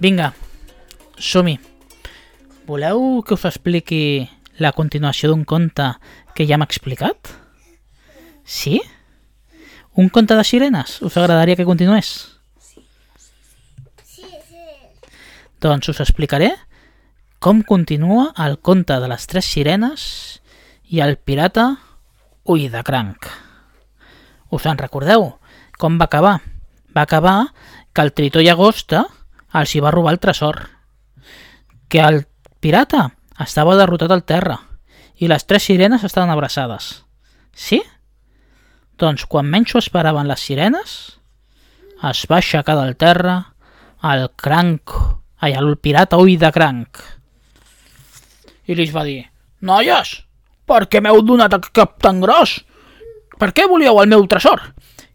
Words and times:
Vinga, 0.00 0.32
som-hi. 1.18 1.58
Voleu 2.66 3.22
que 3.22 3.36
us 3.36 3.44
expliqui 3.46 4.26
la 4.58 4.72
continuació 4.72 5.30
d'un 5.30 5.44
conte 5.46 5.86
que 6.34 6.46
ja 6.48 6.58
m'ha 6.58 6.66
explicat? 6.66 7.30
Sí? 8.44 8.80
Un 9.94 10.10
conte 10.10 10.34
de 10.34 10.44
sirenes? 10.44 11.00
Us 11.02 11.16
agradaria 11.16 11.54
que 11.56 11.64
continués? 11.68 12.38
Sí, 12.58 12.82
sí. 14.02 14.26
Doncs 15.62 15.88
us 15.94 16.02
explicaré 16.02 16.50
com 17.38 17.62
continua 17.62 18.32
el 18.40 18.58
conte 18.58 18.98
de 18.98 19.08
les 19.08 19.26
tres 19.30 19.46
sirenes 19.46 20.04
i 20.90 21.04
el 21.04 21.18
pirata 21.18 21.76
Ull 22.44 22.70
de 22.72 22.82
Cranc. 22.82 23.28
Us 24.50 24.66
en 24.66 24.80
recordeu? 24.80 25.36
Com 25.78 26.00
va 26.00 26.10
acabar? 26.10 26.40
Va 26.96 27.06
acabar 27.06 27.52
que 27.92 28.02
el 28.02 28.12
tritó 28.12 28.40
llagosta 28.40 29.06
els 29.54 29.74
hi 29.74 29.82
va 29.82 29.92
robar 29.94 30.14
el 30.14 30.20
tresor, 30.22 30.60
que 31.88 32.02
el 32.02 32.24
pirata 32.60 33.08
estava 33.40 33.76
derrotat 33.78 34.12
al 34.14 34.24
terra 34.26 34.58
i 35.22 35.28
les 35.30 35.46
tres 35.46 35.66
sirenes 35.68 36.04
estaven 36.04 36.32
abraçades. 36.32 37.04
Sí? 37.54 37.80
Doncs 38.98 39.26
quan 39.30 39.46
menys 39.50 39.74
ho 39.74 39.82
esperaven 39.82 40.28
les 40.30 40.42
sirenes, 40.42 40.94
es 42.04 42.24
va 42.30 42.40
aixecar 42.40 42.76
del 42.78 42.96
terra 42.98 43.38
el 44.04 44.26
cranc, 44.36 44.92
ai, 45.40 45.54
el 45.56 45.76
pirata 45.80 46.18
ull 46.20 46.36
de 46.38 46.50
cranc. 46.52 47.00
I 48.68 48.76
li 48.76 48.86
va 48.92 49.04
dir, 49.06 49.22
noies, 49.64 50.16
per 50.68 50.84
què 50.90 51.00
m'heu 51.04 51.22
donat 51.24 51.56
aquest 51.56 51.74
cap 51.76 51.98
tan 52.04 52.20
gros? 52.20 52.58
Per 53.38 53.50
què 53.56 53.66
volíeu 53.68 53.98
el 54.02 54.10
meu 54.12 54.26
tresor? 54.30 54.60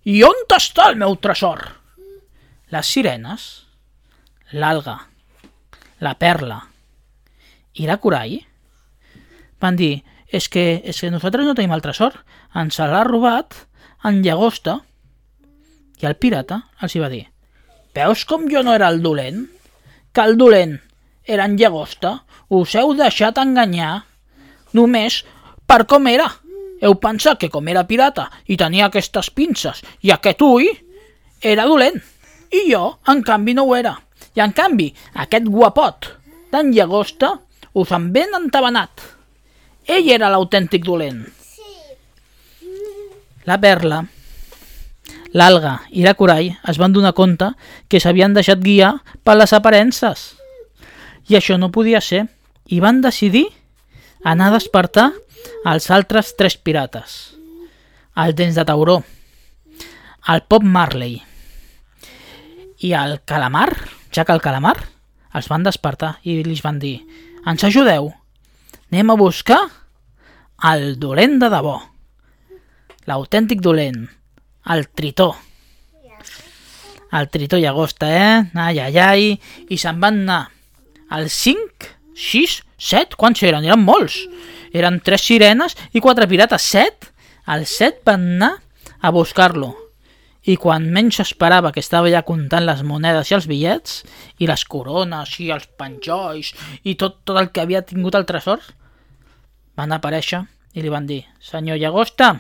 I 0.10 0.24
on 0.26 0.46
està 0.56 0.90
el 0.90 0.98
meu 1.02 1.16
tresor? 1.22 1.62
Les 2.74 2.90
sirenes, 2.90 3.46
l'alga, 4.54 4.98
la 6.00 6.16
perla 6.18 6.60
i 7.80 7.86
la 7.88 7.98
corall 8.02 8.40
van 9.62 9.78
dir 9.80 10.00
és 10.30 10.48
que, 10.50 10.82
és 10.86 11.00
que 11.02 11.10
nosaltres 11.12 11.46
no 11.46 11.56
tenim 11.58 11.74
el 11.74 11.84
tresor, 11.84 12.16
ens 12.56 12.78
l'ha 12.80 13.04
robat 13.08 13.56
en 14.06 14.22
llagosta. 14.24 14.80
I 16.00 16.08
el 16.08 16.16
pirata 16.16 16.62
els 16.80 16.96
hi 16.96 17.02
va 17.02 17.10
dir 17.12 17.26
Veus 17.96 18.24
com 18.26 18.46
jo 18.48 18.62
no 18.64 18.76
era 18.78 18.88
el 18.88 19.02
dolent? 19.04 19.48
Que 20.14 20.24
el 20.24 20.38
dolent 20.38 20.78
era 21.26 21.46
en 21.50 21.58
llagosta? 21.58 22.20
Us 22.50 22.76
heu 22.78 22.94
deixat 22.98 23.42
enganyar 23.42 24.06
només 24.74 25.24
per 25.68 25.84
com 25.90 26.08
era. 26.08 26.30
Heu 26.80 26.96
pensat 27.02 27.42
que 27.42 27.50
com 27.52 27.68
era 27.68 27.84
pirata 27.90 28.30
i 28.48 28.58
tenia 28.58 28.88
aquestes 28.88 29.30
pinces 29.36 29.82
i 30.06 30.14
aquest 30.14 30.42
ull, 30.46 30.70
era 31.42 31.66
dolent. 31.68 32.00
I 32.50 32.70
jo, 32.72 33.00
en 33.12 33.22
canvi, 33.26 33.54
no 33.58 33.66
ho 33.68 33.76
era. 33.76 33.98
I 34.38 34.44
en 34.44 34.54
canvi, 34.56 34.90
aquest 35.14 35.48
guapot 35.50 36.12
d'en 36.54 36.72
llagosta 36.74 37.36
us 37.74 37.92
en 37.96 38.10
ben 38.14 38.34
entabanat. 38.38 39.02
Ell 39.90 40.10
era 40.14 40.30
l'autèntic 40.30 40.86
dolent. 40.86 41.24
La 43.50 43.58
perla, 43.58 44.04
l'alga 45.34 45.80
i 45.90 46.04
la 46.06 46.14
corall 46.18 46.52
es 46.70 46.78
van 46.82 46.94
donar 46.94 47.16
compte 47.18 47.52
que 47.90 48.02
s'havien 48.02 48.36
deixat 48.36 48.62
guiar 48.62 48.94
per 49.24 49.38
les 49.40 49.54
aparences. 49.54 50.34
I 51.30 51.38
això 51.38 51.58
no 51.58 51.72
podia 51.74 52.02
ser. 52.02 52.26
I 52.70 52.80
van 52.82 53.02
decidir 53.02 53.48
anar 54.24 54.50
a 54.50 54.58
despertar 54.58 55.08
els 55.66 55.90
altres 55.90 56.36
tres 56.38 56.58
pirates. 56.58 57.36
El 58.20 58.36
Dents 58.36 58.58
de 58.58 58.66
Tauró, 58.66 59.00
el 60.30 60.44
Pop 60.46 60.66
Marley 60.66 61.16
i 62.86 62.92
el 62.94 63.22
Calamar, 63.26 63.72
Jack 64.12 64.32
el 64.34 64.42
Calamar, 64.42 64.78
els 65.38 65.50
van 65.52 65.66
despertar 65.66 66.16
i 66.26 66.40
li 66.44 66.58
van 66.64 66.80
dir 66.82 66.98
ens 67.48 67.64
ajudeu? 67.64 68.10
Anem 68.90 69.12
a 69.14 69.18
buscar 69.20 69.60
el 70.72 70.96
dolent 71.00 71.38
de 71.40 71.50
debò, 71.52 71.76
l'autèntic 73.08 73.62
dolent, 73.62 74.08
el 74.70 74.88
tritó. 74.90 75.36
El 77.12 77.30
tritó 77.34 77.58
llagosta, 77.58 78.10
eh? 78.14 78.52
Ai, 78.54 78.78
ai, 78.78 78.98
ai. 79.02 79.30
I 79.70 79.78
se'n 79.82 79.98
van 80.02 80.20
anar 80.28 80.44
els 81.18 81.34
5, 81.42 81.88
6, 82.14 82.60
7, 82.78 83.18
quants 83.18 83.42
eren? 83.42 83.66
Eren 83.66 83.82
molts. 83.82 84.20
Eren 84.78 85.00
tres 85.02 85.26
sirenes 85.26 85.74
i 85.98 86.04
quatre 86.06 86.28
pirates. 86.30 86.68
7? 86.70 87.10
Els 87.50 87.74
7 87.82 88.06
van 88.06 88.28
anar 88.36 88.52
a 89.02 89.10
buscar-lo. 89.16 89.72
I 90.50 90.56
quan 90.58 90.88
menys 90.90 91.20
esperava 91.22 91.70
que 91.76 91.82
estava 91.84 92.10
ja 92.10 92.24
comptant 92.26 92.66
les 92.66 92.82
monedes 92.88 93.30
i 93.30 93.36
els 93.38 93.48
bitllets, 93.50 94.00
i 94.42 94.48
les 94.50 94.64
corones, 94.66 95.36
i 95.44 95.52
els 95.54 95.68
penjolls, 95.78 96.54
i 96.84 96.96
tot, 96.98 97.20
tot 97.28 97.38
el 97.38 97.52
que 97.54 97.62
havia 97.62 97.84
tingut 97.86 98.18
el 98.18 98.26
tresor, 98.30 98.64
van 99.78 99.94
aparèixer 99.94 100.42
i 100.74 100.82
li 100.82 100.90
van 100.90 101.06
dir 101.10 101.22
«Senyor 101.44 101.78
Llagosta, 101.82 102.34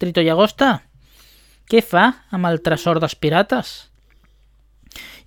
Trito 0.00 0.24
Llagosta, 0.24 0.74
què 1.70 1.84
fa 1.86 2.08
amb 2.34 2.50
el 2.50 2.60
tresor 2.66 3.00
dels 3.02 3.14
pirates?» 3.14 3.72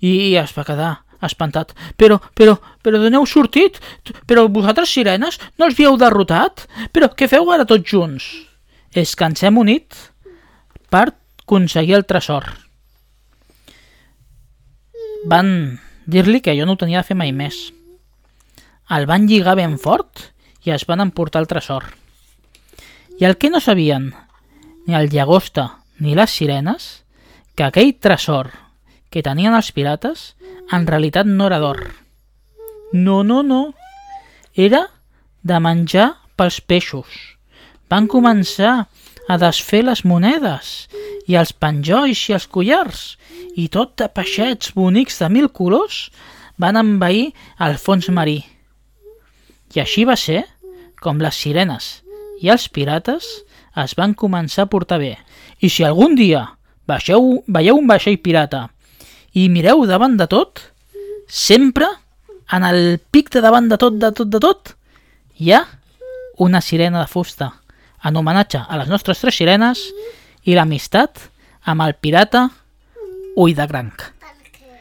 I 0.03 0.35
es 0.38 0.52
va 0.53 0.66
quedar 0.67 0.91
espantat. 1.25 1.72
Però, 1.97 2.19
però, 2.38 2.57
però 2.84 3.00
d'on 3.02 3.16
heu 3.17 3.25
sortit? 3.25 3.79
Però 4.28 4.46
vosaltres, 4.52 4.91
sirenes, 4.91 5.40
no 5.57 5.69
els 5.69 5.78
havíeu 5.78 5.96
derrotat? 5.97 6.66
Però 6.94 7.09
què 7.16 7.29
feu 7.31 7.50
ara 7.53 7.66
tots 7.66 7.88
junts? 7.90 8.28
És 8.91 9.16
que 9.16 9.28
ens 9.28 9.44
hem 9.44 9.57
unit 9.57 9.96
per 10.91 11.07
aconseguir 11.46 11.94
el 11.94 12.06
tresor. 12.10 12.58
Van 15.26 15.80
dir-li 16.10 16.42
que 16.42 16.56
jo 16.58 16.66
no 16.66 16.74
ho 16.74 16.82
tenia 16.82 17.04
de 17.04 17.08
fer 17.08 17.18
mai 17.18 17.32
més. 17.32 17.70
El 18.90 19.06
van 19.06 19.28
lligar 19.30 19.56
ben 19.58 19.78
fort 19.82 20.32
i 20.66 20.74
es 20.74 20.86
van 20.90 21.06
emportar 21.06 21.44
el 21.44 21.50
tresor. 21.50 21.86
I 23.22 23.30
el 23.30 23.38
que 23.38 23.52
no 23.54 23.62
sabien, 23.62 24.14
ni 24.86 24.98
el 24.98 25.10
llagosta 25.10 25.86
ni 26.02 26.16
les 26.18 26.34
sirenes, 26.34 27.06
que 27.56 27.64
aquell 27.64 27.94
tresor 27.94 28.50
que 29.14 29.24
tenien 29.24 29.54
els 29.54 29.72
pirates 29.72 30.34
en 30.74 30.90
realitat 30.90 31.30
no 31.30 31.46
era 31.48 31.62
d'or. 31.62 31.94
No, 32.92 33.24
no, 33.24 33.44
no. 33.44 33.76
Era 34.54 34.88
de 35.44 35.62
menjar 35.62 36.10
pels 36.36 36.60
peixos. 36.60 37.38
Van 37.90 38.10
començar 38.10 38.88
a 39.30 39.38
desfer 39.42 39.84
les 39.86 40.04
monedes 40.06 40.90
i 41.28 41.38
els 41.40 41.53
penjolls 41.53 42.22
i 42.30 42.36
els 42.38 42.47
collars 42.47 43.03
i 43.56 43.68
tot 43.74 43.96
de 44.02 44.08
peixets 44.12 44.74
bonics 44.75 45.19
de 45.22 45.30
mil 45.34 45.50
colors 45.50 46.09
van 46.62 46.78
envair 46.80 47.31
el 47.59 47.78
fons 47.81 48.09
marí. 48.09 48.41
I 49.75 49.81
així 49.84 50.06
va 50.08 50.16
ser 50.19 50.44
com 51.02 51.19
les 51.22 51.38
sirenes 51.38 52.00
i 52.41 52.52
els 52.52 52.68
pirates 52.69 53.28
es 53.84 53.96
van 54.00 54.14
començar 54.16 54.66
a 54.66 54.72
portar 54.72 55.00
bé. 55.02 55.16
I 55.59 55.69
si 55.69 55.84
algun 55.84 56.16
dia 56.16 56.46
baixeu, 56.88 57.44
veieu 57.47 57.80
un 57.81 57.90
vaixell 57.90 58.22
pirata 58.22 58.68
i 59.35 59.50
mireu 59.52 59.84
davant 59.90 60.16
de 60.18 60.28
tot, 60.31 60.62
sempre 61.28 61.88
en 62.56 62.64
el 62.64 63.00
pic 63.12 63.31
de 63.34 63.41
davant 63.44 63.68
de 63.68 63.78
tot, 63.81 63.97
de 64.00 64.12
tot, 64.16 64.30
de 64.30 64.40
tot, 64.40 64.75
hi 65.41 65.52
ha 65.52 65.66
una 66.40 66.62
sirena 66.62 67.02
de 67.02 67.09
fusta 67.12 67.52
en 68.06 68.16
homenatge 68.16 68.62
a 68.62 68.78
les 68.80 68.91
nostres 68.91 69.19
tres 69.19 69.35
sirenes 69.35 69.81
i 70.46 70.54
l'amistat 70.54 71.28
amb 71.66 71.86
el 71.86 71.96
pirata 71.98 72.48
Ull 73.36 73.56
de 73.58 73.66
què? 74.54 74.78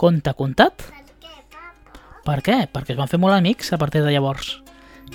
Conte 0.00 0.32
contat? 0.38 0.86
Per 0.86 1.02
què, 1.20 1.34
papa? 1.52 2.00
Per 2.24 2.38
què? 2.46 2.56
Perquè 2.72 2.94
es 2.94 3.00
van 3.00 3.10
fer 3.10 3.20
molt 3.20 3.36
amics 3.36 3.74
a 3.76 3.80
partir 3.82 4.00
de 4.06 4.14
llavors. 4.14 4.54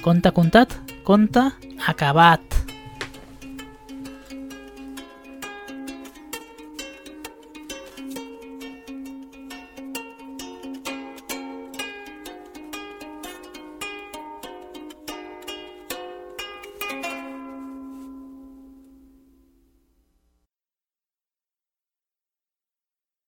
Conte 0.06 0.30
contat, 0.36 0.76
conte 1.08 1.48
acabat. 1.88 2.65